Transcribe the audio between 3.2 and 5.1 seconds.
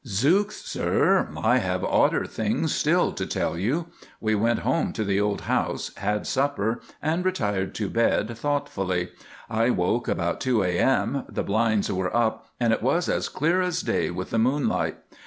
tell you. We went home to